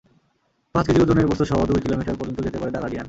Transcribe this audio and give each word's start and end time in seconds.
পাঁচ 0.75 0.85
কেজি 0.87 0.99
ওজনের 1.01 1.27
বস্তুসহ 1.27 1.57
দুই 1.65 1.79
কিলোমিটার 1.81 2.17
পর্যন্ত 2.19 2.39
যেতে 2.45 2.57
পারে 2.59 2.71
দ্য 2.71 2.79
গার্ডিয়ান। 2.81 2.99